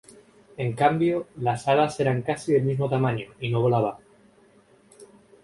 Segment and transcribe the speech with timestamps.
[0.57, 3.99] En cambio, las alas eran casi del mismo tamaño, y no volaba.